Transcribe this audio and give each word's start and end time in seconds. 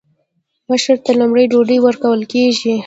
مشر 0.69 0.97
ته 1.05 1.11
لومړی 1.19 1.45
ډوډۍ 1.51 1.77
ورکول 1.83 2.21
کیږي. 2.31 2.73